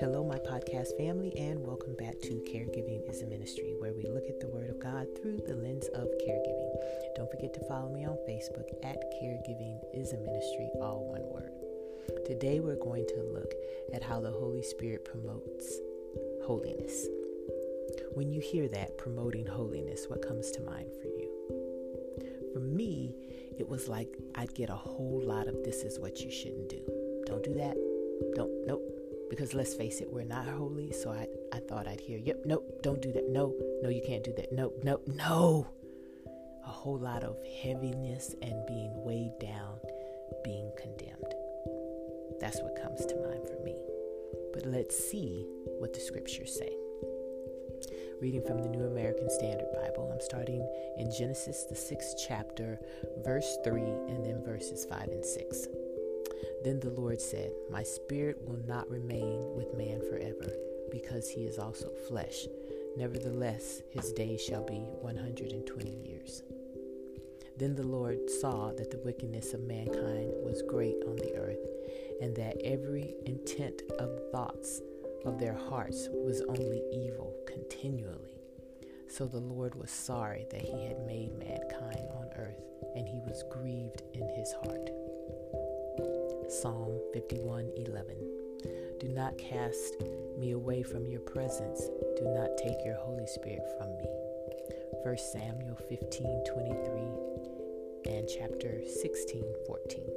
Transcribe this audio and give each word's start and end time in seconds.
Hello, 0.00 0.22
my 0.22 0.36
podcast 0.36 0.94
family, 0.98 1.32
and 1.38 1.64
welcome 1.64 1.94
back 1.94 2.20
to 2.20 2.44
Caregiving 2.46 3.08
is 3.08 3.22
a 3.22 3.26
Ministry, 3.26 3.74
where 3.78 3.94
we 3.94 4.02
look 4.02 4.28
at 4.28 4.38
the 4.40 4.48
Word 4.48 4.68
of 4.68 4.78
God 4.78 5.06
through 5.16 5.40
the 5.46 5.54
lens 5.54 5.88
of 5.94 6.08
caregiving. 6.28 6.74
Don't 7.16 7.30
forget 7.30 7.54
to 7.54 7.64
follow 7.66 7.88
me 7.88 8.04
on 8.04 8.18
Facebook 8.28 8.68
at 8.82 8.98
Caregiving 9.22 9.78
is 9.94 10.12
a 10.12 10.18
Ministry, 10.18 10.68
all 10.82 11.08
one 11.08 11.24
word. 11.32 11.52
Today, 12.26 12.60
we're 12.60 12.76
going 12.76 13.06
to 13.06 13.22
look 13.22 13.54
at 13.94 14.02
how 14.02 14.20
the 14.20 14.30
Holy 14.30 14.62
Spirit 14.62 15.06
promotes 15.06 15.78
holiness. 16.44 17.06
When 18.12 18.30
you 18.30 18.42
hear 18.42 18.68
that, 18.68 18.98
promoting 18.98 19.46
holiness, 19.46 20.04
what 20.06 20.20
comes 20.20 20.50
to 20.50 20.60
mind 20.60 20.90
for 21.00 21.08
you? 21.08 21.30
For 22.52 22.60
me, 22.60 23.16
it 23.58 23.68
was 23.68 23.88
like 23.88 24.08
I'd 24.34 24.54
get 24.54 24.70
a 24.70 24.74
whole 24.74 25.22
lot 25.24 25.48
of 25.48 25.62
this 25.64 25.82
is 25.82 25.98
what 25.98 26.20
you 26.20 26.30
shouldn't 26.30 26.68
do. 26.68 26.80
Don't 27.26 27.42
do 27.42 27.54
that. 27.54 27.76
Don't, 28.34 28.66
nope. 28.66 28.82
Because 29.30 29.54
let's 29.54 29.74
face 29.74 30.00
it, 30.00 30.12
we're 30.12 30.24
not 30.24 30.46
holy. 30.46 30.92
So 30.92 31.10
I, 31.10 31.26
I 31.52 31.60
thought 31.60 31.88
I'd 31.88 32.00
hear, 32.00 32.18
yep, 32.18 32.42
nope, 32.44 32.82
don't 32.82 33.00
do 33.00 33.12
that. 33.12 33.28
No, 33.28 33.54
no, 33.82 33.88
you 33.88 34.02
can't 34.06 34.24
do 34.24 34.32
that. 34.36 34.52
Nope, 34.52 34.80
nope, 34.84 35.02
no. 35.06 35.66
A 36.64 36.70
whole 36.70 36.98
lot 36.98 37.24
of 37.24 37.36
heaviness 37.62 38.34
and 38.42 38.66
being 38.66 38.92
weighed 39.04 39.38
down, 39.40 39.78
being 40.44 40.70
condemned. 40.76 41.34
That's 42.40 42.60
what 42.60 42.80
comes 42.80 43.06
to 43.06 43.16
mind 43.16 43.48
for 43.48 43.62
me. 43.64 43.76
But 44.52 44.66
let's 44.66 44.96
see 44.96 45.46
what 45.78 45.92
the 45.92 46.00
scriptures 46.00 46.56
say. 46.56 46.72
Reading 48.20 48.42
from 48.42 48.62
the 48.62 48.68
New 48.68 48.86
American 48.86 49.28
Standard 49.28 49.72
Bible, 49.74 50.10
I'm 50.12 50.20
starting 50.20 50.66
in 50.96 51.10
Genesis, 51.10 51.64
the 51.64 51.74
sixth 51.74 52.16
chapter, 52.26 52.78
verse 53.24 53.58
3, 53.64 53.80
and 53.80 54.24
then 54.24 54.42
verses 54.44 54.84
5 54.84 55.08
and 55.08 55.24
6. 55.24 55.68
Then 56.62 56.80
the 56.80 56.90
Lord 56.90 57.20
said, 57.20 57.52
My 57.70 57.82
spirit 57.82 58.38
will 58.46 58.60
not 58.66 58.88
remain 58.88 59.54
with 59.54 59.76
man 59.76 60.00
forever, 60.08 60.52
because 60.90 61.28
he 61.28 61.42
is 61.42 61.58
also 61.58 61.90
flesh. 62.08 62.46
Nevertheless, 62.96 63.82
his 63.90 64.12
days 64.12 64.40
shall 64.42 64.64
be 64.64 64.86
120 65.00 65.90
years. 65.90 66.42
Then 67.56 67.74
the 67.74 67.86
Lord 67.86 68.30
saw 68.30 68.72
that 68.72 68.90
the 68.90 69.02
wickedness 69.04 69.54
of 69.54 69.60
mankind 69.60 70.32
was 70.42 70.62
great 70.62 70.96
on 71.06 71.16
the 71.16 71.36
earth, 71.36 71.66
and 72.22 72.34
that 72.36 72.60
every 72.64 73.14
intent 73.26 73.82
of 73.98 74.30
thoughts 74.30 74.80
of 75.24 75.38
their 75.38 75.54
hearts 75.54 76.08
was 76.10 76.42
only 76.48 76.82
evil 76.92 77.34
continually. 77.54 78.40
So 79.08 79.26
the 79.26 79.38
Lord 79.38 79.76
was 79.76 79.90
sorry 79.90 80.46
that 80.50 80.60
he 80.60 80.86
had 80.86 81.06
made 81.06 81.38
mankind 81.38 82.08
on 82.16 82.28
earth, 82.36 82.64
and 82.96 83.06
he 83.06 83.20
was 83.20 83.44
grieved 83.50 84.02
in 84.12 84.28
his 84.28 84.52
heart. 84.64 84.90
Psalm 86.50 87.00
51:11 87.14 88.98
Do 88.98 89.08
not 89.08 89.38
cast 89.38 90.02
me 90.36 90.50
away 90.50 90.82
from 90.82 91.06
your 91.06 91.20
presence. 91.20 91.88
Do 92.16 92.24
not 92.24 92.58
take 92.58 92.84
your 92.84 92.96
Holy 92.96 93.26
Spirit 93.26 93.66
from 93.78 93.96
me. 93.98 94.08
1 95.04 95.16
Samuel 95.16 95.76
15:23 95.88 97.08
and 98.06 98.28
chapter 98.28 98.82
16:14. 98.84 100.10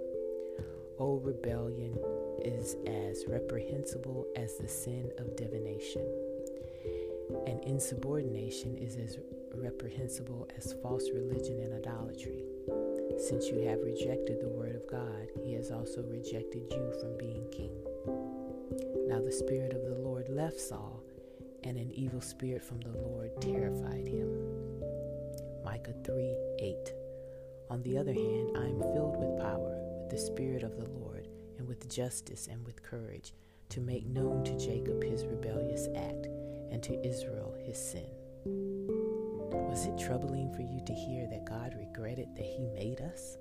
O 0.99 1.17
rebellion 1.17 1.95
is 2.43 2.75
as 2.87 3.27
reprehensible 3.27 4.25
as 4.35 4.57
the 4.57 4.67
sin 4.67 5.11
of 5.19 5.35
divination, 5.35 6.05
and 7.45 7.63
insubordination 7.63 8.77
is 8.77 8.95
as 8.95 9.17
reprehensible 9.55 10.47
as 10.57 10.75
false 10.81 11.09
religion 11.13 11.59
and 11.61 11.73
idolatry. 11.73 12.43
Since 13.17 13.47
you 13.47 13.59
have 13.67 13.81
rejected 13.81 14.39
the 14.39 14.49
word 14.49 14.75
of 14.75 14.87
God, 14.87 15.27
he 15.43 15.53
has 15.53 15.71
also 15.71 16.03
rejected 16.03 16.71
you 16.71 16.93
from 16.99 17.17
being 17.17 17.47
king. 17.51 17.71
Now 19.07 19.21
the 19.21 19.31
Spirit 19.31 19.73
of 19.73 19.83
the 19.85 19.95
Lord 19.95 20.29
left 20.29 20.59
Saul, 20.59 21.03
and 21.63 21.77
an 21.77 21.91
evil 21.91 22.21
spirit 22.21 22.63
from 22.63 22.79
the 22.81 22.97
Lord 22.97 23.31
terrified 23.41 24.07
him. 24.07 24.29
Micah 25.63 25.95
3 26.05 26.35
8. 26.59 26.75
On 27.69 27.81
the 27.81 27.97
other 27.97 28.13
hand, 28.13 28.51
I 28.55 28.65
am 28.65 28.81
filled 28.93 29.17
with 29.17 29.41
power, 29.41 29.81
with 29.99 30.09
the 30.09 30.17
Spirit 30.17 30.63
of 30.63 30.77
the 30.77 30.89
Lord, 30.89 31.27
and 31.57 31.67
with 31.67 31.89
justice 31.89 32.47
and 32.47 32.65
with 32.65 32.83
courage, 32.83 33.33
to 33.69 33.81
make 33.81 34.05
known 34.05 34.43
to 34.45 34.57
Jacob 34.57 35.03
his 35.03 35.25
rebellious 35.25 35.87
act, 35.95 36.27
and 36.71 36.81
to 36.83 37.05
Israel 37.05 37.55
his 37.65 37.77
sin. 37.77 38.07
Was 39.77 39.85
it 39.85 39.97
troubling 39.97 40.51
for 40.53 40.61
you 40.61 40.79
to 40.85 40.93
hear 40.93 41.27
that 41.27 41.45
God 41.45 41.75
regretted 41.77 42.35
that 42.35 42.45
He 42.45 42.65
made 42.65 43.01
us? 43.01 43.37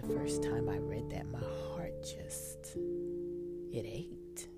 The 0.00 0.08
first 0.14 0.42
time 0.42 0.68
I 0.68 0.78
read 0.78 1.08
that, 1.10 1.26
my 1.26 1.38
heart 1.38 2.02
just, 2.02 2.76
it 3.72 3.86
ached. 3.86 4.48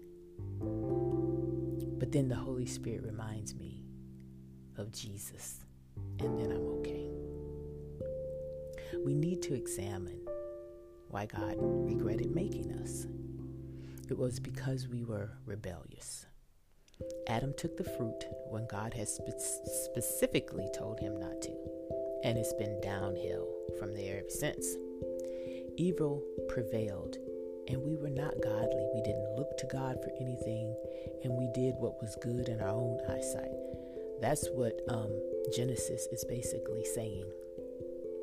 But 1.98 2.10
then 2.10 2.28
the 2.28 2.34
Holy 2.34 2.66
Spirit 2.66 3.02
reminds 3.04 3.54
me 3.54 3.84
of 4.76 4.91
Jesus, 4.91 5.60
and 6.18 6.38
then 6.38 6.50
I'm 6.50 6.66
okay. 6.78 7.10
We 9.04 9.14
need 9.14 9.42
to 9.42 9.54
examine 9.54 10.20
why 11.10 11.26
God 11.26 11.56
regretted 11.58 12.34
making 12.34 12.72
us. 12.82 13.06
It 14.10 14.18
was 14.18 14.41
because 14.41 14.88
we 14.88 15.04
were 15.04 15.30
rebellious. 15.46 16.26
Adam 17.26 17.54
took 17.54 17.76
the 17.76 17.84
fruit 17.84 18.26
when 18.50 18.66
God 18.66 18.92
had 18.92 19.08
spe- 19.08 19.38
specifically 19.38 20.68
told 20.76 21.00
him 21.00 21.18
not 21.18 21.40
to, 21.42 21.52
and 22.22 22.36
it's 22.36 22.52
been 22.54 22.80
downhill 22.82 23.48
from 23.78 23.94
there 23.94 24.18
ever 24.18 24.30
since. 24.30 24.76
Evil 25.76 26.22
prevailed, 26.48 27.16
and 27.68 27.82
we 27.82 27.96
were 27.96 28.10
not 28.10 28.40
godly. 28.42 28.86
We 28.94 29.02
didn't 29.02 29.36
look 29.36 29.56
to 29.58 29.66
God 29.66 30.02
for 30.02 30.12
anything, 30.20 30.74
and 31.22 31.32
we 31.32 31.48
did 31.54 31.74
what 31.76 32.00
was 32.00 32.16
good 32.20 32.48
in 32.48 32.60
our 32.60 32.68
own 32.68 33.00
eyesight. 33.08 33.56
That's 34.20 34.48
what 34.50 34.80
um, 34.88 35.10
Genesis 35.54 36.06
is 36.12 36.24
basically 36.24 36.84
saying. 36.84 37.24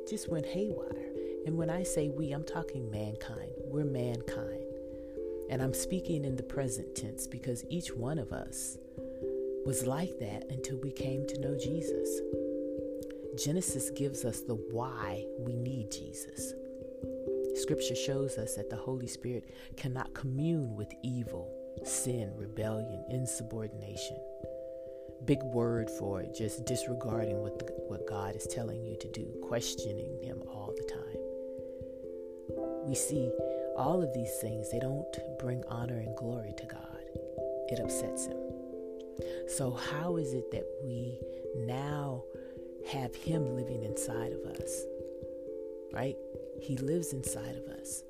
Just 0.08 0.28
went 0.28 0.46
haywire. 0.46 1.10
And 1.44 1.56
when 1.56 1.70
I 1.70 1.82
say 1.82 2.08
we, 2.08 2.32
I'm 2.32 2.44
talking 2.44 2.90
mankind. 2.90 3.52
We're 3.64 3.84
mankind. 3.84 4.62
And 5.50 5.60
I'm 5.60 5.74
speaking 5.74 6.24
in 6.24 6.36
the 6.36 6.42
present 6.42 6.94
tense 6.94 7.26
because 7.26 7.64
each 7.68 7.94
one 7.94 8.18
of 8.18 8.32
us 8.32 8.78
was 9.64 9.86
like 9.86 10.18
that 10.18 10.44
until 10.50 10.78
we 10.78 10.90
came 10.90 11.26
to 11.26 11.40
know 11.40 11.56
Jesus. 11.56 12.20
Genesis 13.42 13.90
gives 13.90 14.24
us 14.24 14.40
the 14.40 14.54
why 14.54 15.24
we 15.38 15.54
need 15.56 15.90
Jesus. 15.90 16.54
Scripture 17.54 17.94
shows 17.94 18.38
us 18.38 18.54
that 18.56 18.70
the 18.70 18.76
Holy 18.76 19.06
Spirit 19.06 19.44
cannot 19.76 20.14
commune 20.14 20.74
with 20.74 20.92
evil, 21.02 21.50
sin, 21.84 22.32
rebellion, 22.36 23.04
insubordination. 23.10 24.16
Big 25.24 25.42
word 25.44 25.88
for 25.88 26.20
it, 26.20 26.34
just 26.34 26.64
disregarding 26.66 27.40
what, 27.40 27.58
the, 27.58 27.66
what 27.86 28.06
God 28.08 28.34
is 28.34 28.46
telling 28.46 28.84
you 28.84 28.96
to 28.96 29.08
do, 29.12 29.32
questioning 29.44 30.18
Him 30.22 30.42
all 30.48 30.74
the 30.76 30.84
time. 30.84 31.12
We 32.84 32.96
see 32.96 33.30
all 33.76 34.02
of 34.02 34.12
these 34.12 34.36
things, 34.40 34.70
they 34.70 34.80
don't 34.80 35.06
bring 35.38 35.62
honor 35.68 35.98
and 35.98 36.16
glory 36.16 36.52
to 36.58 36.66
God. 36.66 36.98
It 37.68 37.78
upsets 37.78 38.26
Him. 38.26 38.41
So, 39.48 39.70
how 39.70 40.16
is 40.16 40.32
it 40.32 40.50
that 40.52 40.66
we 40.84 41.18
now 41.56 42.24
have 42.90 43.14
Him 43.14 43.54
living 43.54 43.82
inside 43.82 44.32
of 44.32 44.44
us? 44.44 44.84
Right? 45.92 46.16
He 46.60 46.76
lives 46.76 47.12
inside 47.12 47.56
of 47.56 47.66
us. 47.80 48.02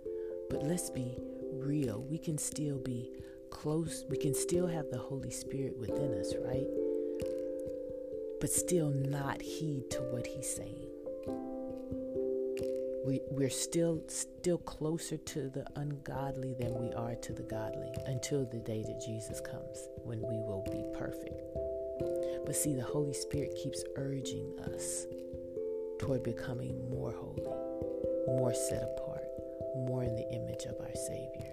But 0.51 0.65
let's 0.65 0.91
be 0.91 1.17
real. 1.53 2.03
We 2.09 2.19
can 2.19 2.39
still 2.39 2.79
be 2.79 3.11
close. 3.51 4.05
We 4.09 4.17
can 4.17 4.35
still 4.35 4.67
have 4.67 4.91
the 4.91 4.99
Holy 4.99 5.31
Spirit 5.31 5.77
within 5.79 6.15
us, 6.15 6.35
right? 6.45 6.67
But 8.41 8.51
still 8.51 8.91
not 8.91 9.41
heed 9.41 9.91
to 9.91 9.99
what 10.13 10.27
He's 10.27 10.55
saying 10.55 10.89
we, 13.05 13.21
we're 13.31 13.51
still 13.51 14.03
still 14.09 14.59
closer 14.59 15.16
to 15.16 15.49
the 15.49 15.66
ungodly 15.77 16.54
than 16.59 16.75
we 16.81 16.93
are 16.93 17.15
to 17.16 17.33
the 17.33 17.43
godly 17.43 17.93
until 18.07 18.45
the 18.45 18.60
day 18.60 18.83
that 18.83 19.01
Jesus 19.04 19.41
comes 19.41 19.89
when 20.04 20.21
we 20.21 20.37
will 20.37 20.65
be 20.71 20.84
perfect. 20.97 21.41
But 22.47 22.57
see, 22.57 22.75
the 22.75 22.83
Holy 22.83 23.13
Spirit 23.13 23.57
keeps 23.63 23.84
urging 23.97 24.59
us 24.75 25.07
toward 25.99 26.22
becoming 26.22 26.91
more 26.91 27.13
holy, 27.13 27.47
more 28.27 28.54
set 28.54 28.83
apart, 28.83 29.25
more 29.77 30.03
in 30.05 30.15
the 30.15 30.28
image 30.33 30.65
of 30.65 30.77
our 30.81 30.95
Savior. 30.95 31.53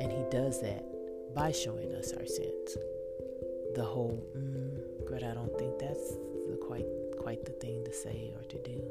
And 0.00 0.10
He 0.10 0.24
does 0.30 0.60
that 0.62 0.84
by 1.34 1.52
showing 1.52 1.94
us 1.94 2.12
our 2.12 2.26
sins. 2.26 2.76
The 3.74 3.84
whole, 3.84 4.24
mm, 4.36 5.10
but 5.10 5.24
I 5.24 5.34
don't 5.34 5.56
think 5.58 5.78
that's 5.78 6.10
the 6.48 6.58
quite 6.62 6.86
quite 7.18 7.44
the 7.44 7.52
thing 7.52 7.84
to 7.84 7.92
say 7.92 8.32
or 8.36 8.42
to 8.42 8.58
do 8.58 8.82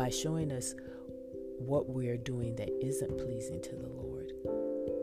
by 0.00 0.08
showing 0.08 0.50
us 0.50 0.74
what 1.58 1.90
we 1.90 2.08
are 2.08 2.16
doing 2.16 2.56
that 2.56 2.70
isn't 2.82 3.18
pleasing 3.18 3.60
to 3.60 3.76
the 3.76 3.86
Lord. 3.86 4.32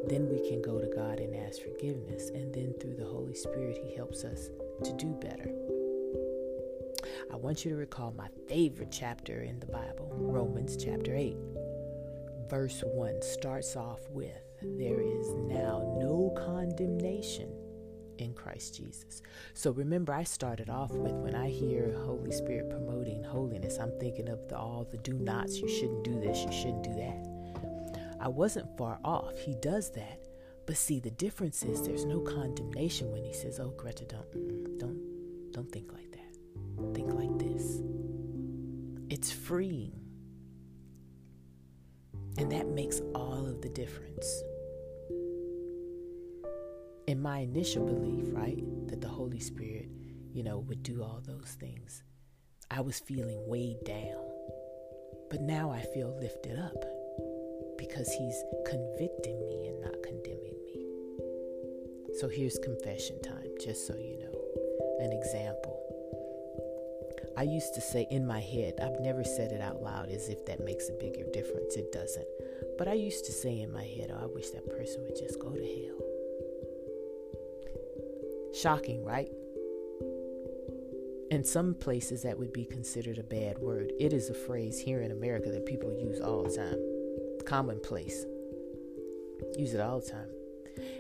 Then 0.08 0.28
we 0.28 0.40
can 0.50 0.60
go 0.60 0.82
to 0.82 0.88
God 0.88 1.20
and 1.20 1.36
ask 1.36 1.62
forgiveness, 1.62 2.32
and 2.32 2.52
then 2.52 2.74
through 2.82 2.96
the 2.96 3.06
Holy 3.06 3.36
Spirit, 3.36 3.78
He 3.86 3.96
helps 3.96 4.24
us 4.24 4.50
to 4.84 4.94
do 4.94 5.16
better. 5.22 5.52
I 7.32 7.36
want 7.36 7.64
you 7.64 7.70
to 7.70 7.78
recall 7.78 8.12
my 8.18 8.30
favorite 8.48 8.92
chapter 8.92 9.44
in 9.44 9.60
the 9.60 9.68
Bible, 9.68 10.10
Romans 10.14 10.76
chapter 10.76 11.16
8. 11.16 11.38
Verse 12.50 12.82
1 12.84 13.22
starts 13.22 13.76
off 13.76 14.00
with 14.10 14.42
There 14.64 15.00
is 15.00 15.28
now 15.36 15.96
no 16.00 16.34
condemnation 16.36 17.54
in 18.22 18.34
Christ 18.34 18.76
Jesus. 18.76 19.22
So 19.54 19.72
remember, 19.72 20.14
I 20.14 20.24
started 20.24 20.70
off 20.70 20.92
with 20.92 21.14
when 21.14 21.36
I 21.36 21.50
hear 21.50 21.96
Holy 22.06 22.32
Spirit 22.32 22.70
promoting 22.70 23.24
holiness, 23.24 23.78
I'm 23.80 23.98
thinking 24.00 24.30
of 24.30 24.48
the, 24.48 24.58
all 24.58 24.88
the 24.90 24.98
do 24.98 25.14
nots. 25.14 25.58
You 25.58 25.70
shouldn't 25.70 26.04
do 26.04 26.20
this, 26.20 26.44
you 26.44 26.52
shouldn't 26.52 26.84
do 26.84 26.94
that. 26.96 28.18
I 28.20 28.28
wasn't 28.28 28.78
far 28.78 29.00
off. 29.04 29.38
He 29.40 29.56
does 29.56 29.92
that. 29.92 30.20
But 30.66 30.76
see, 30.76 31.00
the 31.00 31.12
difference 31.12 31.64
is 31.64 31.82
there's 31.82 32.06
no 32.06 32.20
condemnation 32.20 33.12
when 33.12 33.24
he 33.24 33.34
says, 33.34 33.60
"Oh, 33.60 33.70
Greta, 33.78 34.04
don't, 34.06 34.78
don't, 34.78 35.52
don't 35.52 35.72
think 35.72 35.94
like 35.94 36.12
that. 36.12 36.94
Think 36.94 37.14
like 37.14 37.38
this." 37.38 37.82
It's 39.10 39.32
freeing, 39.32 39.94
and 42.38 42.52
that 42.52 42.68
makes 42.68 43.00
all 43.16 43.46
of 43.48 43.62
the 43.62 43.70
difference 43.70 44.44
in 47.08 47.22
my 47.22 47.40
initial 47.40 47.86
belief, 47.86 48.26
right, 48.34 48.62
that 48.90 49.00
the 49.00 49.08
Holy 49.08 49.40
Spirit, 49.40 49.90
you 50.34 50.44
know, 50.44 50.60
would 50.60 50.84
do 50.84 51.02
all 51.02 51.22
those 51.26 51.56
things, 51.60 52.04
I 52.70 52.82
was 52.82 53.00
feeling 53.00 53.42
weighed 53.48 53.84
down. 53.86 54.26
But 55.30 55.42
now 55.42 55.72
I 55.72 55.82
feel 55.94 56.18
lifted 56.20 56.60
up 56.60 56.84
because 57.78 58.12
He's 58.12 58.44
convicting 58.66 59.48
me 59.48 59.68
and 59.68 59.82
not 59.82 60.04
condemning 60.04 60.58
me. 60.66 60.86
So 62.20 62.28
here's 62.28 62.60
confession 62.60 63.22
time, 63.22 63.52
just 63.64 63.88
so 63.88 63.96
you 63.96 64.20
know. 64.20 65.06
An 65.06 65.14
example. 65.14 65.76
I 67.38 67.44
used 67.44 67.74
to 67.76 67.82
say 67.82 68.08
in 68.10 68.26
my 68.26 68.40
head, 68.42 68.74
I've 68.82 69.00
never 69.00 69.24
said 69.24 69.52
it 69.52 69.62
out 69.62 69.82
loud 69.82 70.10
as 70.10 70.28
if 70.28 70.46
that 70.48 70.66
makes 70.66 70.90
a 70.90 70.94
bigger 70.94 71.24
difference. 71.32 71.76
It 71.76 71.92
doesn't. 71.92 72.28
But 72.78 72.88
I 72.88 72.94
used 72.94 73.26
to 73.26 73.32
say 73.32 73.62
in 73.62 73.72
my 73.72 73.84
head, 73.84 74.12
oh, 74.12 74.24
I 74.24 74.26
wish 74.26 74.50
that 74.50 74.68
person 74.68 75.04
would 75.04 75.16
just 75.16 75.40
go 75.40 75.52
to 75.52 75.62
hell. 75.62 76.07
Shocking, 78.62 79.04
right? 79.04 79.30
In 81.30 81.44
some 81.44 81.76
places, 81.76 82.24
that 82.24 82.40
would 82.40 82.54
be 82.54 82.66
considered 82.66 83.18
a 83.18 83.24
bad 83.24 83.60
word. 83.60 83.92
It 84.00 84.14
is 84.14 84.30
a 84.30 84.34
phrase 84.34 84.80
here 84.80 85.02
in 85.02 85.12
America 85.12 85.52
that 85.52 85.66
people 85.66 85.92
use 85.92 86.22
all 86.22 86.44
the 86.44 86.56
time. 86.56 86.80
Commonplace. 87.46 88.26
Use 89.58 89.74
it 89.74 89.82
all 89.82 90.00
the 90.00 90.10
time. 90.10 90.30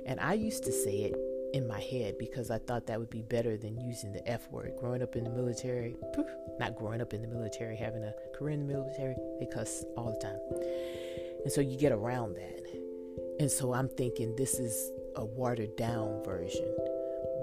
And 0.06 0.20
I 0.20 0.34
used 0.34 0.64
to 0.66 0.72
say 0.72 1.04
it 1.04 1.16
in 1.54 1.68
my 1.68 1.80
head 1.80 2.18
because 2.20 2.52
I 2.52 2.58
thought 2.58 2.88
that 2.88 3.00
would 3.00 3.10
be 3.10 3.22
better 3.22 3.58
than 3.58 3.80
using 3.80 4.12
the 4.12 4.28
F 4.30 4.52
word. 4.52 4.74
Growing 4.80 5.02
up 5.02 5.16
in 5.16 5.24
the 5.24 5.30
military, 5.30 5.96
not 6.60 6.76
growing 6.76 7.02
up 7.02 7.14
in 7.14 7.22
the 7.22 7.28
military, 7.28 7.76
having 7.76 8.04
a 8.04 8.14
career 8.38 8.54
in 8.54 8.68
the 8.68 8.74
military, 8.74 9.16
they 9.40 9.46
cuss 9.46 9.84
all 9.96 10.12
the 10.12 10.20
time. 10.20 10.40
And 11.44 11.52
so 11.52 11.62
you 11.62 11.78
get 11.78 11.92
around 11.92 12.36
that. 12.36 12.66
And 13.40 13.50
so 13.50 13.74
I'm 13.74 13.88
thinking 13.88 14.36
this 14.36 14.60
is 14.60 14.92
a 15.16 15.24
watered 15.24 15.76
down 15.76 16.24
version. 16.24 16.66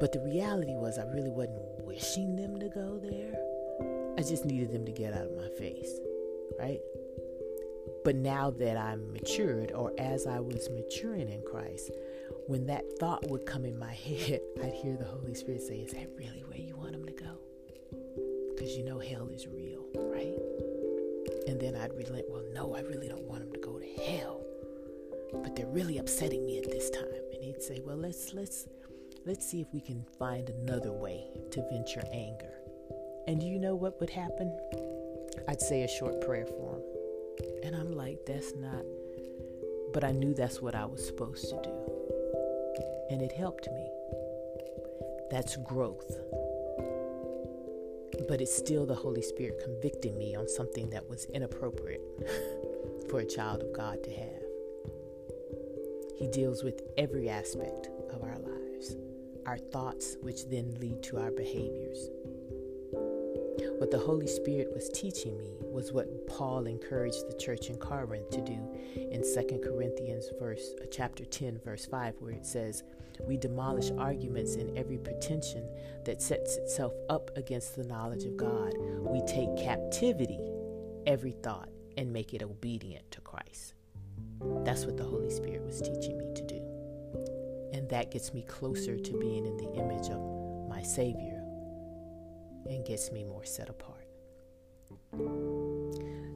But 0.00 0.12
the 0.12 0.20
reality 0.20 0.74
was, 0.74 0.98
I 0.98 1.04
really 1.04 1.30
wasn't 1.30 1.62
wishing 1.84 2.36
them 2.36 2.58
to 2.58 2.68
go 2.68 2.98
there. 2.98 3.34
I 4.18 4.22
just 4.22 4.44
needed 4.44 4.72
them 4.72 4.84
to 4.86 4.92
get 4.92 5.12
out 5.12 5.26
of 5.26 5.36
my 5.36 5.48
face, 5.58 5.98
right? 6.58 6.80
But 8.04 8.16
now 8.16 8.50
that 8.50 8.76
I'm 8.76 9.12
matured, 9.12 9.72
or 9.72 9.92
as 9.98 10.26
I 10.26 10.38
was 10.40 10.68
maturing 10.70 11.28
in 11.30 11.42
Christ, 11.42 11.90
when 12.46 12.66
that 12.66 12.84
thought 12.98 13.28
would 13.30 13.46
come 13.46 13.64
in 13.64 13.78
my 13.78 13.92
head, 13.92 14.40
I'd 14.62 14.72
hear 14.72 14.96
the 14.96 15.06
Holy 15.06 15.34
Spirit 15.34 15.62
say, 15.62 15.76
Is 15.76 15.92
that 15.92 16.08
really 16.16 16.44
where 16.48 16.58
you 16.58 16.76
want 16.76 16.92
them 16.92 17.06
to 17.06 17.12
go? 17.12 17.38
Because 18.54 18.76
you 18.76 18.84
know 18.84 18.98
hell 18.98 19.28
is 19.28 19.46
real, 19.46 19.84
right? 19.94 20.38
And 21.48 21.60
then 21.60 21.76
I'd 21.76 21.94
relent, 21.94 22.26
Well, 22.28 22.44
no, 22.52 22.74
I 22.74 22.80
really 22.80 23.08
don't 23.08 23.24
want 23.24 23.40
them 23.40 23.52
to 23.52 23.60
go 23.60 23.78
to 23.78 24.02
hell. 24.02 24.42
But 25.42 25.56
they're 25.56 25.66
really 25.66 25.98
upsetting 25.98 26.44
me 26.44 26.58
at 26.58 26.70
this 26.70 26.90
time. 26.90 27.04
And 27.32 27.42
he'd 27.42 27.62
say, 27.62 27.80
Well, 27.84 27.96
let's 27.96 28.34
let's 28.34 28.68
let's 29.26 29.48
see 29.48 29.60
if 29.60 29.72
we 29.72 29.80
can 29.80 30.04
find 30.18 30.50
another 30.50 30.92
way 30.92 31.24
to 31.50 31.66
vent 31.70 31.94
your 31.94 32.04
anger. 32.12 32.52
And 33.26 33.40
do 33.40 33.46
you 33.46 33.58
know 33.58 33.74
what 33.74 33.98
would 34.00 34.10
happen? 34.10 34.54
I'd 35.48 35.62
say 35.62 35.82
a 35.82 35.88
short 35.88 36.20
prayer 36.20 36.46
for 36.46 36.74
him. 36.74 36.82
And 37.64 37.74
I'm 37.74 37.92
like, 37.92 38.18
that's 38.26 38.52
not, 38.54 38.84
but 39.94 40.04
I 40.04 40.12
knew 40.12 40.34
that's 40.34 40.60
what 40.60 40.74
I 40.74 40.84
was 40.84 41.04
supposed 41.06 41.48
to 41.48 41.60
do. 41.62 41.72
And 43.10 43.22
it 43.22 43.32
helped 43.32 43.66
me. 43.72 43.88
That's 45.30 45.56
growth. 45.56 46.10
But 48.28 48.40
it's 48.40 48.54
still 48.54 48.86
the 48.86 48.94
Holy 48.94 49.22
Spirit 49.22 49.60
convicting 49.64 50.18
me 50.18 50.36
on 50.36 50.48
something 50.48 50.90
that 50.90 51.08
was 51.08 51.24
inappropriate 51.32 52.02
for 53.10 53.20
a 53.20 53.26
child 53.26 53.62
of 53.62 53.72
God 53.72 54.04
to 54.04 54.10
have. 54.10 54.42
He 56.16 56.28
deals 56.28 56.62
with 56.62 56.82
every 56.96 57.28
aspect 57.28 57.88
of 58.12 58.22
our 58.22 58.38
lives 58.38 58.53
our 59.46 59.58
thoughts, 59.58 60.16
which 60.20 60.48
then 60.48 60.74
lead 60.80 61.02
to 61.04 61.18
our 61.18 61.30
behaviors. 61.30 62.10
What 63.78 63.90
the 63.90 63.98
Holy 63.98 64.26
Spirit 64.26 64.72
was 64.72 64.88
teaching 64.88 65.36
me 65.36 65.56
was 65.60 65.92
what 65.92 66.26
Paul 66.26 66.66
encouraged 66.66 67.28
the 67.28 67.36
church 67.36 67.68
in 67.68 67.76
Corinth 67.76 68.30
to 68.30 68.40
do 68.40 68.58
in 68.94 69.22
2 69.22 69.60
Corinthians 69.62 70.26
verse 70.38 70.72
uh, 70.80 70.86
chapter 70.90 71.24
10 71.24 71.60
verse 71.64 71.84
5 71.84 72.14
where 72.20 72.32
it 72.32 72.46
says, 72.46 72.82
"We 73.26 73.36
demolish 73.36 73.90
arguments 73.98 74.54
and 74.54 74.78
every 74.78 74.98
pretension 74.98 75.68
that 76.04 76.22
sets 76.22 76.56
itself 76.56 76.94
up 77.10 77.36
against 77.36 77.76
the 77.76 77.84
knowledge 77.84 78.24
of 78.24 78.36
God. 78.36 78.74
We 79.00 79.20
take 79.26 79.56
captivity 79.56 80.40
every 81.06 81.32
thought 81.32 81.68
and 81.96 82.12
make 82.12 82.32
it 82.32 82.42
obedient 82.42 83.10
to 83.10 83.20
Christ." 83.20 83.74
That's 84.64 84.86
what 84.86 84.96
the 84.96 85.04
Holy 85.04 85.30
Spirit 85.30 85.64
was 85.64 85.80
teaching 85.80 86.18
me 86.18 86.32
to 86.34 86.42
do. 86.42 86.53
And 87.84 87.90
that 87.90 88.10
gets 88.10 88.32
me 88.32 88.40
closer 88.40 88.98
to 88.98 89.20
being 89.20 89.44
in 89.44 89.58
the 89.58 89.70
image 89.74 90.08
of 90.08 90.18
my 90.70 90.80
Savior 90.80 91.44
and 92.64 92.82
gets 92.82 93.12
me 93.12 93.24
more 93.24 93.44
set 93.44 93.68
apart. 93.68 94.06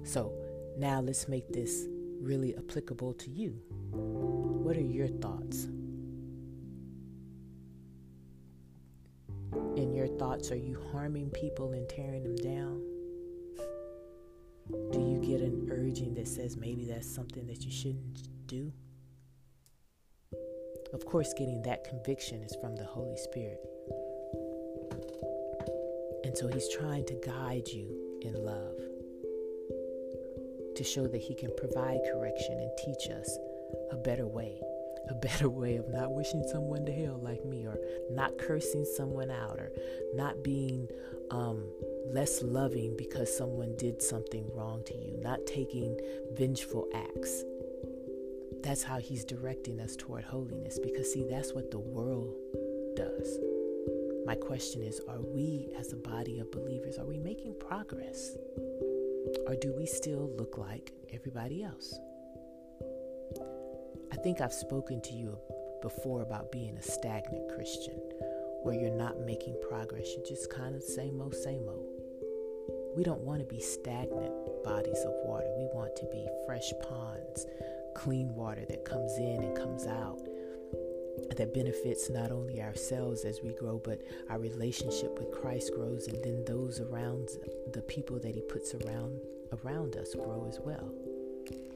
So 0.04 0.34
now 0.76 1.00
let's 1.00 1.26
make 1.26 1.48
this 1.48 1.86
really 2.20 2.54
applicable 2.54 3.14
to 3.14 3.30
you. 3.30 3.62
What 3.92 4.76
are 4.76 4.82
your 4.82 5.08
thoughts? 5.08 5.64
In 9.76 9.94
your 9.94 10.08
thoughts, 10.18 10.52
are 10.52 10.56
you 10.56 10.78
harming 10.92 11.30
people 11.30 11.72
and 11.72 11.88
tearing 11.88 12.24
them 12.24 12.36
down? 12.36 12.82
Do 14.92 15.00
you 15.00 15.18
get 15.26 15.40
an 15.40 15.70
urging 15.72 16.12
that 16.12 16.28
says 16.28 16.58
maybe 16.58 16.84
that's 16.84 17.08
something 17.10 17.46
that 17.46 17.64
you 17.64 17.70
shouldn't 17.70 18.46
do? 18.46 18.70
Of 20.98 21.06
course, 21.06 21.32
getting 21.32 21.62
that 21.62 21.84
conviction 21.84 22.42
is 22.42 22.56
from 22.60 22.74
the 22.74 22.84
Holy 22.84 23.16
Spirit. 23.16 23.60
And 26.24 26.36
so 26.36 26.48
He's 26.48 26.68
trying 26.74 27.06
to 27.06 27.14
guide 27.24 27.68
you 27.68 28.18
in 28.22 28.34
love 28.34 28.76
to 30.74 30.82
show 30.82 31.06
that 31.06 31.20
He 31.20 31.36
can 31.36 31.54
provide 31.56 32.00
correction 32.12 32.58
and 32.58 32.70
teach 32.84 33.10
us 33.10 33.38
a 33.92 33.96
better 33.96 34.26
way. 34.26 34.60
A 35.08 35.14
better 35.14 35.48
way 35.48 35.76
of 35.76 35.88
not 35.88 36.12
wishing 36.12 36.42
someone 36.50 36.84
to 36.84 36.92
hell 36.92 37.20
like 37.22 37.44
me, 37.44 37.64
or 37.64 37.78
not 38.10 38.36
cursing 38.36 38.84
someone 38.96 39.30
out, 39.30 39.60
or 39.60 39.70
not 40.14 40.42
being 40.42 40.88
um, 41.30 41.62
less 42.12 42.42
loving 42.42 42.96
because 42.98 43.34
someone 43.34 43.76
did 43.76 44.02
something 44.02 44.50
wrong 44.52 44.82
to 44.86 44.94
you, 44.96 45.16
not 45.22 45.46
taking 45.46 45.96
vengeful 46.32 46.88
acts 46.92 47.44
that's 48.62 48.82
how 48.82 48.98
he's 48.98 49.24
directing 49.24 49.80
us 49.80 49.96
toward 49.96 50.24
holiness 50.24 50.78
because, 50.82 51.12
see, 51.12 51.24
that's 51.28 51.52
what 51.52 51.70
the 51.70 51.78
world 51.78 52.34
does. 52.96 53.38
My 54.26 54.34
question 54.34 54.82
is 54.82 55.00
are 55.08 55.22
we, 55.22 55.68
as 55.78 55.92
a 55.92 55.96
body 55.96 56.38
of 56.38 56.50
believers, 56.50 56.98
are 56.98 57.06
we 57.06 57.18
making 57.18 57.54
progress? 57.60 58.36
Or 59.46 59.54
do 59.54 59.74
we 59.76 59.86
still 59.86 60.30
look 60.36 60.58
like 60.58 60.92
everybody 61.12 61.62
else? 61.62 61.98
I 64.12 64.16
think 64.16 64.40
I've 64.40 64.52
spoken 64.52 65.00
to 65.02 65.14
you 65.14 65.38
before 65.80 66.22
about 66.22 66.50
being 66.50 66.76
a 66.76 66.82
stagnant 66.82 67.54
Christian, 67.54 67.98
where 68.62 68.74
you're 68.74 68.90
not 68.90 69.20
making 69.20 69.56
progress. 69.68 70.08
You're 70.16 70.26
just 70.26 70.50
kind 70.50 70.74
of 70.74 70.82
same 70.82 71.20
old, 71.20 71.34
same 71.34 71.68
old. 71.68 71.88
We 72.96 73.04
don't 73.04 73.20
want 73.20 73.40
to 73.40 73.46
be 73.46 73.60
stagnant 73.60 74.32
bodies 74.64 75.00
of 75.04 75.12
water. 75.24 75.46
We 75.56 75.68
want 75.72 75.94
to 75.96 76.06
be 76.06 76.26
fresh 76.46 76.72
ponds 76.82 77.46
clean 77.98 78.32
water 78.34 78.64
that 78.68 78.84
comes 78.84 79.18
in 79.18 79.42
and 79.42 79.56
comes 79.56 79.84
out 79.86 80.20
that 81.36 81.52
benefits 81.52 82.08
not 82.08 82.30
only 82.30 82.62
ourselves 82.62 83.24
as 83.24 83.40
we 83.42 83.52
grow, 83.54 83.80
but 83.84 84.00
our 84.30 84.38
relationship 84.38 85.18
with 85.18 85.32
Christ 85.32 85.72
grows, 85.74 86.06
and 86.06 86.22
then 86.22 86.44
those 86.44 86.80
around 86.80 87.28
the 87.72 87.82
people 87.82 88.20
that 88.20 88.36
He 88.36 88.40
puts 88.42 88.74
around 88.74 89.18
around 89.64 89.96
us 89.96 90.14
grow 90.14 90.46
as 90.48 90.60
well. 90.60 90.92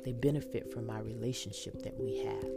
They 0.04 0.12
benefit 0.12 0.72
from 0.72 0.90
our 0.90 1.02
relationship 1.02 1.82
that 1.82 1.98
we 1.98 2.18
have 2.18 2.50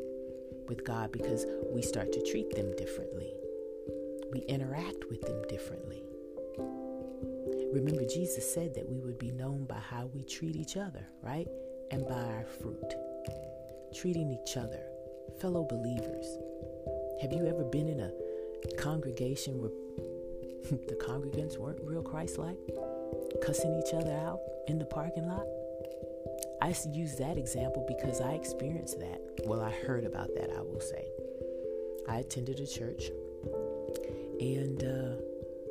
with 0.68 0.86
God 0.86 1.12
because 1.12 1.46
we 1.74 1.82
start 1.82 2.12
to 2.14 2.24
treat 2.24 2.56
them 2.56 2.76
differently. 2.76 3.34
We 4.32 4.42
interact 4.42 5.06
with 5.10 5.22
them 5.22 5.42
differently. 5.48 6.04
Remember, 7.74 8.06
Jesus 8.06 8.52
said 8.52 8.76
that 8.76 8.88
we 8.88 9.00
would 9.00 9.18
be 9.18 9.32
known 9.32 9.66
by 9.66 9.80
how 9.80 10.10
we 10.14 10.24
treat 10.24 10.56
each 10.56 10.78
other, 10.78 11.08
right? 11.24 11.48
And 11.92 12.08
by 12.08 12.22
our 12.22 12.46
fruit. 12.62 12.96
Treating 13.96 14.30
each 14.30 14.58
other, 14.58 14.82
fellow 15.40 15.64
believers. 15.64 16.38
Have 17.22 17.32
you 17.32 17.48
ever 17.48 17.64
been 17.64 17.88
in 17.88 18.02
a 18.02 18.12
congregation 18.78 19.62
where 19.62 19.70
the 20.88 20.96
congregants 20.96 21.58
weren't 21.58 21.80
real 21.82 22.04
Christ 22.04 22.38
like? 22.38 22.58
Cussing 23.42 23.82
each 23.86 23.94
other 23.94 24.12
out 24.12 24.40
in 24.68 24.80
the 24.80 24.86
parking 24.86 25.28
lot? 25.28 25.46
I 26.62 26.76
use 26.92 27.16
that 27.16 27.38
example 27.38 27.86
because 27.88 28.20
I 28.20 28.34
experienced 28.34 29.00
that. 29.00 29.22
Well, 29.46 29.62
I 29.62 29.72
heard 29.72 30.04
about 30.04 30.30
that, 30.36 30.50
I 30.50 30.62
will 30.62 30.82
say. 30.82 31.08
I 32.10 32.18
attended 32.18 32.60
a 32.60 32.68
church 32.68 33.12
and 34.40 34.84
uh, 34.84 35.22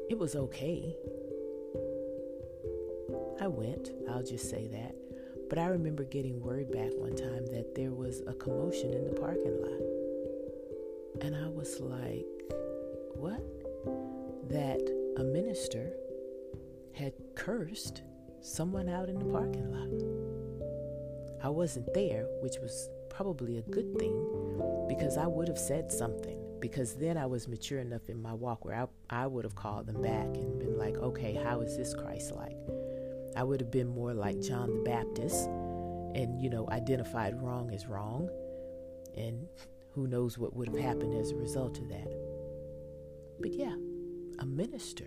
it 0.09 0.19
was 0.19 0.35
okay. 0.35 0.97
I 3.41 3.49
went, 3.49 3.91
I'll 4.09 4.23
just 4.23 4.49
say 4.49 4.69
that. 4.69 4.95
But 5.49 5.59
I 5.59 5.67
remember 5.67 6.05
getting 6.05 6.41
word 6.41 6.71
back 6.73 6.91
one 6.97 7.15
time 7.15 7.47
that 7.47 7.75
there 7.75 7.93
was 7.93 8.23
a 8.27 8.33
commotion 8.33 8.93
in 8.93 9.05
the 9.05 9.13
parking 9.13 9.61
lot. 9.61 11.25
And 11.25 11.37
I 11.37 11.49
was 11.49 11.81
like, 11.81 12.27
what? 13.15 13.43
That 14.49 14.81
a 15.17 15.25
minister 15.25 15.93
had 16.93 17.13
cursed 17.35 18.03
someone 18.41 18.89
out 18.89 19.09
in 19.09 19.19
the 19.19 19.25
parking 19.27 19.71
lot. 19.71 21.45
I 21.45 21.49
wasn't 21.49 21.93
there, 21.95 22.27
which 22.41 22.57
was 22.61 22.89
probably 23.11 23.59
a 23.59 23.63
good 23.63 23.97
thing 23.99 24.87
because 24.89 25.17
I 25.17 25.27
would 25.27 25.49
have 25.49 25.59
said 25.59 25.93
something 25.93 26.39
because 26.61 26.95
then 26.95 27.19
I 27.19 27.27
was 27.27 27.47
mature 27.47 27.79
enough 27.79 28.09
in 28.09 28.21
my 28.21 28.33
walk 28.33 28.65
where 28.65 28.75
I, 28.75 28.87
I 29.25 29.27
would 29.27 29.45
have 29.45 29.55
called 29.55 29.87
them 29.87 30.01
back 30.01 30.27
and 30.35 30.59
been 30.59 30.79
like, 30.79 30.97
okay, 30.97 31.35
how 31.35 31.61
is 31.61 31.77
this 31.77 31.95
Christ 31.95 32.33
like? 32.33 32.57
I 33.37 33.43
would 33.43 33.61
have 33.61 33.71
been 33.71 33.89
more 33.89 34.15
like 34.15 34.41
John 34.41 34.75
the 34.75 34.83
Baptist 34.83 35.47
and, 36.15 36.41
you 36.41 36.49
know, 36.49 36.69
identified 36.71 37.41
wrong 37.43 37.71
as 37.73 37.87
wrong. 37.87 38.29
And 39.17 39.47
who 39.91 40.07
knows 40.07 40.39
what 40.39 40.55
would 40.55 40.69
have 40.69 40.79
happened 40.79 41.15
as 41.21 41.31
a 41.31 41.37
result 41.37 41.79
of 41.79 41.89
that. 41.89 42.13
But 43.41 43.53
yeah, 43.53 43.75
a 44.39 44.47
minister. 44.47 45.07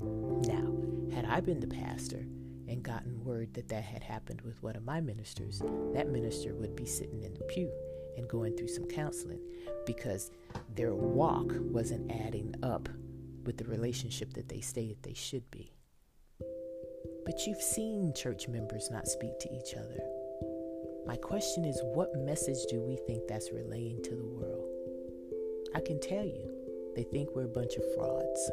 Now, 0.00 0.72
had 1.14 1.26
I 1.26 1.40
been 1.40 1.60
the 1.60 1.66
pastor 1.66 2.26
and 2.68 2.82
gotten 2.82 3.22
word 3.24 3.52
that 3.54 3.68
that 3.68 3.84
had 3.84 4.02
happened 4.02 4.40
with 4.42 4.62
one 4.62 4.76
of 4.76 4.84
my 4.84 5.00
ministers, 5.00 5.62
that 5.94 6.08
minister 6.08 6.54
would 6.54 6.74
be 6.74 6.86
sitting 6.86 7.22
in 7.22 7.34
the 7.34 7.44
pew 7.44 7.70
and 8.16 8.28
going 8.28 8.56
through 8.56 8.68
some 8.68 8.86
counseling 8.86 9.40
because 9.86 10.30
their 10.74 10.94
walk 10.94 11.52
wasn't 11.58 12.10
adding 12.10 12.54
up 12.62 12.88
with 13.44 13.56
the 13.58 13.64
relationship 13.64 14.32
that 14.34 14.48
they 14.48 14.60
stated 14.60 14.96
they 15.02 15.14
should 15.14 15.50
be. 15.50 15.72
But 17.24 17.46
you've 17.46 17.62
seen 17.62 18.12
church 18.14 18.48
members 18.48 18.90
not 18.90 19.08
speak 19.08 19.38
to 19.40 19.52
each 19.52 19.74
other. 19.74 20.02
My 21.06 21.16
question 21.16 21.64
is 21.64 21.80
what 21.94 22.16
message 22.16 22.64
do 22.68 22.80
we 22.80 22.96
think 22.96 23.26
that's 23.26 23.52
relaying 23.52 24.02
to 24.04 24.10
the 24.10 24.24
world? 24.24 24.68
I 25.74 25.80
can 25.80 26.00
tell 26.00 26.24
you, 26.24 26.50
they 26.94 27.04
think 27.04 27.30
we're 27.34 27.44
a 27.44 27.48
bunch 27.48 27.76
of 27.76 27.94
frauds. 27.94 28.50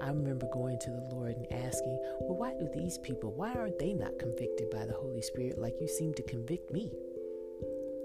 I 0.00 0.08
remember 0.08 0.46
going 0.52 0.78
to 0.80 0.90
the 0.90 1.08
Lord 1.12 1.36
and 1.36 1.52
asking, 1.52 1.98
Well, 2.20 2.36
why 2.36 2.54
do 2.58 2.68
these 2.74 2.98
people, 2.98 3.32
why 3.32 3.52
aren't 3.52 3.78
they 3.78 3.92
not 3.92 4.18
convicted 4.18 4.70
by 4.70 4.86
the 4.86 4.94
Holy 4.94 5.22
Spirit 5.22 5.58
like 5.58 5.80
you 5.80 5.88
seem 5.88 6.14
to 6.14 6.22
convict 6.22 6.72
me? 6.72 6.92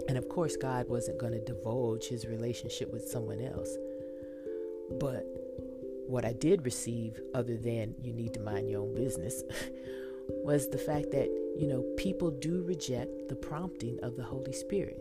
And 0.08 0.18
of 0.18 0.30
course, 0.30 0.56
God 0.56 0.88
wasn't 0.88 1.18
going 1.18 1.34
to 1.34 1.40
divulge 1.40 2.08
his 2.08 2.26
relationship 2.26 2.92
with 2.92 3.08
someone 3.08 3.42
else. 3.42 3.78
But 5.00 5.26
what 6.10 6.26
I 6.26 6.34
did 6.34 6.66
receive, 6.66 7.20
other 7.36 7.56
than 7.56 7.94
you 8.02 8.12
need 8.12 8.34
to 8.34 8.40
mind 8.40 8.68
your 8.68 8.82
own 8.82 8.96
business, 8.96 9.44
was 10.44 10.68
the 10.68 10.78
fact 10.78 11.12
that, 11.12 11.28
you 11.56 11.68
know, 11.68 11.84
people 11.98 12.32
do 12.32 12.64
reject 12.64 13.30
the 13.30 13.36
prompting 13.36 14.00
of 14.02 14.16
the 14.16 14.24
Holy 14.24 14.52
Spirit. 14.52 15.00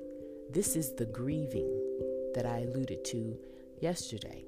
This 0.51 0.77
is 0.77 0.93
the 0.93 1.07
grieving 1.07 1.71
that 2.35 2.45
I 2.45 2.59
alluded 2.59 3.07
to 3.07 3.39
yesterday. 3.81 4.45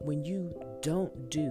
When 0.00 0.24
you 0.24 0.52
don't 0.82 1.30
do 1.30 1.50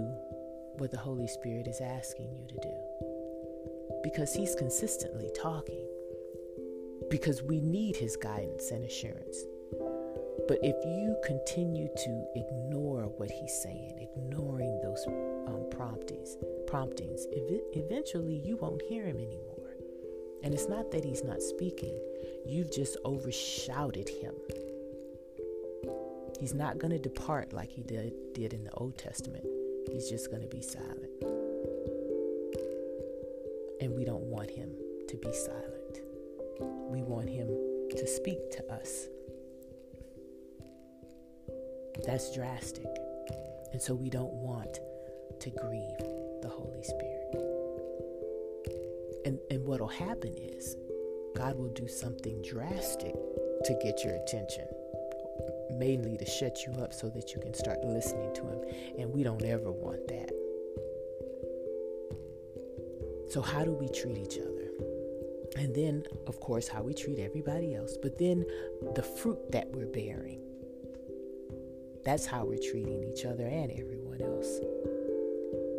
what 0.77 0.91
the 0.91 0.98
Holy 0.98 1.27
Spirit 1.27 1.67
is 1.67 1.79
asking 1.79 2.36
you 2.36 2.45
to 2.48 2.55
do, 2.55 3.95
because 4.03 4.33
He's 4.33 4.53
consistently 4.53 5.31
talking, 5.33 5.88
because 7.10 7.41
we 7.41 7.62
need 7.62 7.95
His 7.95 8.17
guidance 8.17 8.69
and 8.72 8.83
assurance. 8.83 9.38
But 10.48 10.60
if 10.62 10.76
you 10.84 11.16
continue 11.24 11.88
to 11.88 12.26
ignore 12.36 13.04
what 13.18 13.32
he's 13.32 13.54
saying, 13.64 13.94
ignoring 14.02 14.82
those 14.82 15.06
um, 15.08 15.66
promptings, 15.72 16.38
promptings, 16.68 17.28
ev- 17.34 17.62
eventually 17.74 18.42
you 18.44 18.58
won't 18.58 18.82
hear 18.82 19.06
him 19.06 19.18
anymore. 19.18 19.76
And 20.44 20.54
it's 20.54 20.68
not 20.68 20.92
that 20.92 21.06
he's 21.06 21.24
not 21.24 21.42
speaking; 21.42 21.98
you've 22.46 22.72
just 22.72 22.98
overshouted 23.06 24.10
him. 24.10 24.34
He's 26.40 26.54
not 26.54 26.78
going 26.78 26.92
to 26.92 27.00
depart 27.00 27.54
like 27.54 27.70
he 27.70 27.84
did, 27.84 28.14
did 28.34 28.52
in 28.52 28.66
the 28.66 28.74
Old 28.74 28.98
Testament. 28.98 29.46
He's 29.90 30.10
just 30.10 30.30
going 30.30 30.42
to 30.42 30.48
be 30.48 30.62
silent. 30.62 31.10
And 33.80 33.96
we 33.96 34.04
don't 34.04 34.24
want 34.24 34.50
him 34.50 34.76
to 35.08 35.16
be 35.16 35.32
silent. 35.32 36.02
We 36.60 37.02
want 37.02 37.30
him 37.30 37.48
to 37.92 38.08
speak 38.08 38.52
to 38.52 38.74
us 38.74 39.08
that's 42.05 42.33
drastic. 42.33 42.88
And 43.72 43.81
so 43.81 43.93
we 43.93 44.10
don't 44.10 44.33
want 44.33 44.79
to 45.39 45.50
grieve 45.50 45.98
the 46.41 46.50
Holy 46.50 46.83
Spirit. 46.83 47.36
And, 49.25 49.39
and 49.50 49.65
what 49.65 49.79
will 49.79 49.88
happen 49.88 50.33
is 50.38 50.75
God 51.36 51.57
will 51.57 51.69
do 51.69 51.88
something 51.88 52.41
drastic 52.41 53.15
to 53.65 53.79
get 53.81 54.03
your 54.03 54.15
attention, 54.15 54.67
mainly 55.72 56.17
to 56.17 56.25
shut 56.25 56.65
you 56.67 56.74
up 56.81 56.93
so 56.93 57.10
that 57.10 57.33
you 57.33 57.41
can 57.41 57.53
start 57.53 57.83
listening 57.83 58.33
to 58.36 58.41
Him. 58.41 58.62
And 59.00 59.13
we 59.13 59.24
don't 59.24 59.43
ever 59.43 59.72
want 59.72 60.07
that. 60.07 60.29
So, 63.31 63.41
how 63.41 63.63
do 63.63 63.72
we 63.72 63.89
treat 63.89 64.17
each 64.17 64.38
other? 64.38 64.69
And 65.55 65.74
then, 65.74 66.03
of 66.27 66.39
course, 66.39 66.67
how 66.67 66.83
we 66.83 66.93
treat 66.93 67.19
everybody 67.19 67.74
else, 67.74 67.98
but 67.98 68.17
then 68.17 68.45
the 68.95 69.03
fruit 69.03 69.51
that 69.51 69.69
we're 69.72 69.86
bearing. 69.86 70.41
That's 72.03 72.25
how 72.25 72.43
we're 72.43 72.57
treating 72.57 73.03
each 73.03 73.25
other 73.25 73.45
and 73.48 73.72
everyone 73.72 74.22
else. 74.22 74.60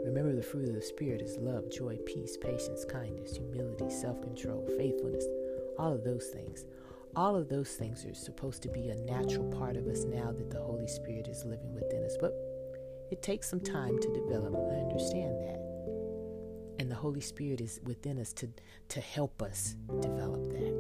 Remember, 0.05 0.35
the 0.35 0.43
fruit 0.43 0.69
of 0.69 0.75
the 0.75 0.81
Spirit 0.81 1.21
is 1.21 1.37
love, 1.37 1.71
joy, 1.71 1.99
peace, 2.07 2.37
patience, 2.37 2.85
kindness, 2.85 3.37
humility, 3.37 3.91
self 3.91 4.23
control, 4.23 4.67
faithfulness, 4.79 5.27
all 5.79 5.93
of 5.93 6.05
those 6.05 6.29
things. 6.29 6.65
All 7.17 7.37
of 7.37 7.49
those 7.49 7.71
things 7.71 8.05
are 8.05 8.15
supposed 8.15 8.63
to 8.63 8.69
be 8.69 8.89
a 8.89 8.97
natural 8.97 9.45
part 9.53 9.77
of 9.77 9.87
us 9.87 10.05
now 10.05 10.33
that 10.33 10.51
the 10.51 10.61
Holy 10.61 10.89
Spirit 10.89 11.29
is 11.29 11.45
living 11.45 11.75
within 11.75 12.03
us. 12.05 12.17
But 12.21 12.33
it 13.11 13.23
takes 13.23 13.49
some 13.49 13.61
time 13.61 13.99
to 13.99 14.13
develop. 14.13 14.55
I 14.55 14.77
understand 14.77 15.41
that. 15.43 15.61
And 16.79 16.91
the 16.91 16.97
Holy 16.97 17.21
Spirit 17.21 17.61
is 17.61 17.81
within 17.85 18.19
us 18.19 18.33
to, 18.35 18.49
to 18.89 19.01
help 19.01 19.43
us 19.43 19.77
develop 20.01 20.49
that. 20.51 20.75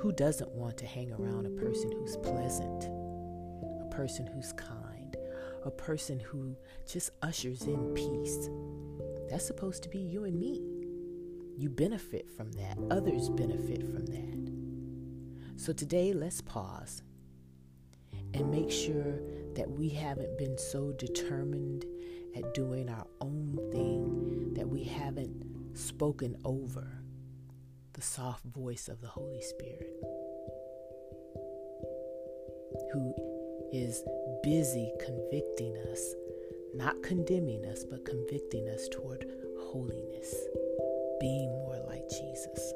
Who 0.00 0.12
doesn't 0.12 0.50
want 0.50 0.76
to 0.78 0.86
hang 0.86 1.12
around 1.12 1.46
a 1.46 1.50
person 1.50 1.90
who's 1.90 2.16
pleasant? 2.18 3.03
Person 3.94 4.26
who's 4.26 4.52
kind, 4.52 5.16
a 5.64 5.70
person 5.70 6.18
who 6.18 6.56
just 6.86 7.10
ushers 7.22 7.62
in 7.62 7.94
peace. 7.94 8.48
That's 9.30 9.46
supposed 9.46 9.84
to 9.84 9.88
be 9.88 9.98
you 9.98 10.24
and 10.24 10.38
me. 10.38 10.60
You 11.56 11.70
benefit 11.70 12.28
from 12.36 12.50
that, 12.52 12.76
others 12.90 13.30
benefit 13.30 13.82
from 13.82 14.06
that. 14.06 15.60
So 15.60 15.72
today, 15.72 16.12
let's 16.12 16.40
pause 16.40 17.02
and 18.34 18.50
make 18.50 18.70
sure 18.70 19.20
that 19.54 19.70
we 19.70 19.88
haven't 19.88 20.36
been 20.38 20.58
so 20.58 20.90
determined 20.92 21.84
at 22.36 22.52
doing 22.52 22.88
our 22.88 23.06
own 23.20 23.56
thing 23.70 24.54
that 24.54 24.68
we 24.68 24.82
haven't 24.82 25.76
spoken 25.78 26.36
over 26.44 26.88
the 27.92 28.02
soft 28.02 28.44
voice 28.46 28.88
of 28.88 29.00
the 29.00 29.06
Holy 29.06 29.40
Spirit, 29.40 29.88
who 32.92 33.33
is 33.74 34.04
busy 34.44 34.92
convicting 35.00 35.76
us, 35.90 36.14
not 36.76 37.02
condemning 37.02 37.66
us, 37.66 37.82
but 37.82 38.04
convicting 38.04 38.68
us 38.68 38.88
toward 38.88 39.26
holiness, 39.58 40.32
being 41.20 41.50
more 41.50 41.82
like 41.88 42.08
Jesus. 42.08 42.72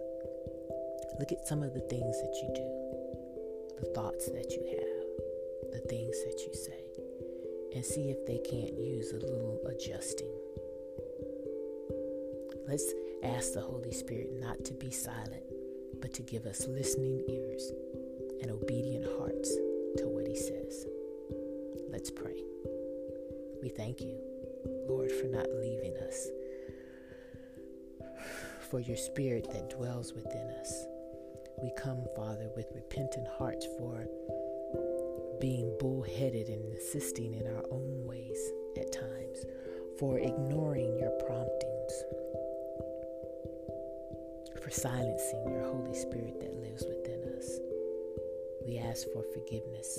Look 1.20 1.30
at 1.30 1.46
some 1.46 1.62
of 1.62 1.72
the 1.72 1.86
things 1.88 2.20
that 2.20 2.34
you 2.42 2.48
do, 2.52 3.80
the 3.80 3.94
thoughts 3.94 4.26
that 4.26 4.50
you 4.50 4.64
have, 4.74 5.72
the 5.72 5.88
things 5.88 6.16
that 6.24 6.40
you 6.44 6.52
say, 6.52 6.82
and 7.76 7.84
see 7.86 8.10
if 8.10 8.26
they 8.26 8.38
can't 8.38 8.76
use 8.76 9.12
a 9.12 9.20
little 9.20 9.60
adjusting. 9.66 10.34
Let's 12.66 12.92
ask 13.22 13.54
the 13.54 13.60
Holy 13.60 13.92
Spirit 13.92 14.30
not 14.40 14.64
to 14.64 14.74
be 14.74 14.90
silent, 14.90 15.44
but 16.00 16.12
to 16.14 16.22
give 16.22 16.44
us 16.44 16.66
listening 16.66 17.22
ears 17.28 17.70
and 18.42 18.50
obedient 18.50 19.06
hearts 19.16 19.56
to 19.96 20.08
what 20.08 20.26
He 20.26 20.36
says. 20.36 20.86
Let's 21.90 22.10
pray. 22.10 22.42
We 23.62 23.70
thank 23.70 24.00
you, 24.00 24.18
Lord, 24.88 25.10
for 25.10 25.26
not 25.26 25.48
leaving 25.60 25.96
us, 26.06 26.28
for 28.70 28.80
your 28.80 28.96
spirit 28.96 29.48
that 29.52 29.70
dwells 29.70 30.12
within 30.12 30.48
us. 30.60 30.84
We 31.60 31.72
come, 31.76 32.04
Father, 32.14 32.50
with 32.54 32.66
repentant 32.74 33.26
hearts 33.38 33.66
for 33.78 34.06
being 35.40 35.76
bullheaded 35.80 36.48
and 36.48 36.64
insisting 36.72 37.34
in 37.34 37.46
our 37.46 37.64
own 37.70 38.04
ways 38.04 38.38
at 38.76 38.92
times, 38.92 39.44
for 39.98 40.18
ignoring 40.18 40.96
your 40.98 41.10
promptings, 41.26 42.04
for 44.62 44.70
silencing 44.70 45.48
your 45.48 45.64
Holy 45.64 45.94
Spirit 45.94 46.40
that 46.40 46.54
lives 46.60 46.84
within 46.86 47.22
us. 47.36 47.58
We 48.68 48.76
ask 48.76 49.06
for 49.14 49.22
forgiveness. 49.32 49.98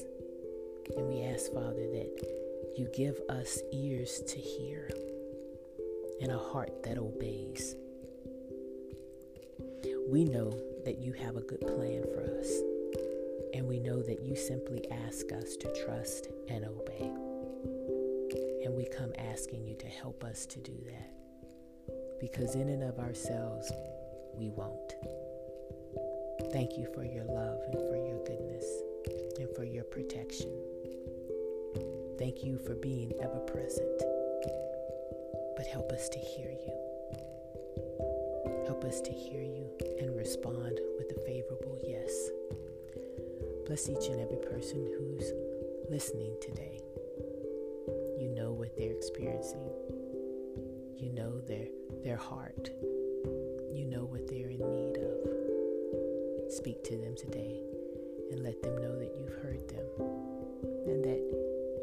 And 0.96 1.08
we 1.08 1.24
ask, 1.24 1.52
Father, 1.52 1.88
that 1.92 2.74
you 2.78 2.88
give 2.96 3.20
us 3.28 3.60
ears 3.74 4.22
to 4.28 4.38
hear 4.38 4.92
and 6.22 6.32
a 6.32 6.38
heart 6.38 6.84
that 6.84 7.00
obeys. 7.00 7.76
We 10.08 10.24
know 10.24 10.52
that 10.86 11.00
you 11.00 11.14
have 11.14 11.36
a 11.36 11.42
good 11.42 11.62
plan 11.62 12.04
for 12.14 12.22
us, 12.40 12.52
and 13.56 13.68
we 13.68 13.80
know 13.80 14.04
that 14.04 14.22
you 14.22 14.36
simply 14.36 14.86
ask 14.92 15.32
us 15.32 15.56
to 15.56 15.84
trust 15.84 16.28
and 16.48 16.64
obey. 16.64 17.12
And 18.66 18.76
we 18.76 18.86
come 18.86 19.14
asking 19.18 19.66
you 19.66 19.76
to 19.78 19.88
help 19.88 20.24
us 20.24 20.46
to 20.46 20.60
do 20.60 20.78
that, 20.86 22.20
because 22.20 22.54
in 22.54 22.70
and 22.70 22.84
of 22.84 23.00
ourselves, 23.00 23.72
we 24.36 24.50
won't. 24.50 24.94
Thank 26.52 26.78
you 26.78 26.88
for 26.96 27.04
your 27.04 27.26
love 27.26 27.60
and 27.72 27.76
for 27.76 27.96
your 27.96 28.24
goodness 28.26 28.66
and 29.38 29.48
for 29.56 29.64
your 29.64 29.84
protection. 29.84 30.52
Thank 32.18 32.44
you 32.44 32.58
for 32.58 32.74
being 32.76 33.14
ever 33.22 33.40
present. 33.40 34.02
But 35.56 35.68
help 35.68 35.92
us 35.92 36.10
to 36.10 36.18
hear 36.18 36.50
you. 36.50 36.74
Help 38.66 38.84
us 38.84 39.00
to 39.02 39.12
hear 39.12 39.42
you 39.42 39.70
and 40.00 40.16
respond 40.16 40.80
with 40.98 41.16
a 41.16 41.20
favorable 41.26 41.78
yes. 41.84 42.30
Bless 43.68 43.88
each 43.88 44.08
and 44.10 44.20
every 44.20 44.38
person 44.38 44.92
who's 44.98 45.32
listening 45.90 46.36
today. 46.42 46.82
You 48.20 48.30
know 48.36 48.52
what 48.52 48.76
they're 48.76 48.92
experiencing. 48.92 49.70
You 50.98 51.14
know 51.14 51.42
their 51.42 51.68
their 52.04 52.18
heart. 52.18 52.70
You 53.72 53.86
know 53.86 54.06
what 54.06 54.28
they're 54.28 54.50
in 54.50 54.60
need 54.60 54.98
of. 54.98 55.39
Speak 56.50 56.84
to 56.86 56.98
them 56.98 57.16
today 57.16 57.62
and 58.32 58.42
let 58.44 58.62
them 58.64 58.76
know 58.82 58.98
that 58.98 59.14
you've 59.18 59.34
heard 59.44 59.70
them 59.70 59.86
and 60.88 61.04
that 61.04 61.22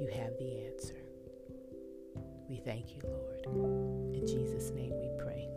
you 0.00 0.08
have 0.08 0.36
the 0.38 0.66
answer. 0.66 0.96
We 2.48 2.56
thank 2.56 2.94
you, 2.94 3.02
Lord. 3.04 3.46
In 4.14 4.26
Jesus' 4.26 4.70
name 4.70 4.92
we 4.98 5.08
pray. 5.22 5.48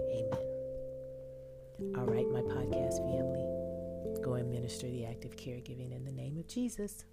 Amen. 0.00 1.96
All 1.98 2.06
right, 2.06 2.26
my 2.30 2.40
podcast 2.40 2.98
family, 2.98 3.44
go 4.22 4.34
and 4.34 4.50
minister 4.50 4.88
the 4.88 5.04
act 5.04 5.18
active 5.18 5.36
caregiving 5.36 5.92
in 5.92 6.04
the 6.04 6.12
name 6.12 6.38
of 6.38 6.46
Jesus. 6.46 7.04